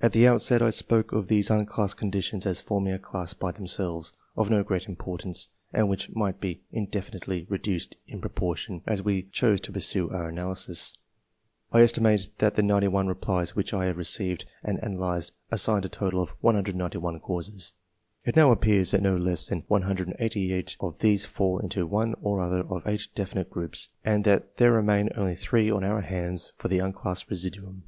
[0.00, 4.12] At the outset I spoke of these unclassed conditions as forming a class by themselves,
[4.34, 9.22] of no great importance, and which might be indefinitely reduced in pro portion as we
[9.30, 10.96] chose to pursue our analysis.
[11.70, 15.88] I estimate that the 91 replies which I have re ceived and' analysed assign a
[15.88, 17.70] total of 191 causes.
[18.24, 22.62] It now appears that no less than 188 of these fall into one or other
[22.64, 26.80] of 8 definite groups, and that there remain only 3 on our hands for the
[26.80, 27.82] unclassed residuimi.